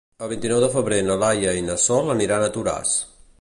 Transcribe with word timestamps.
El 0.27 0.29
vint-i-nou 0.29 0.61
de 0.63 0.69
febrer 0.75 0.97
na 1.09 1.17
Laia 1.25 1.53
i 1.59 1.67
na 1.67 1.75
Sol 1.85 2.11
aniran 2.15 2.47
a 2.47 2.51
Toràs. 2.57 2.97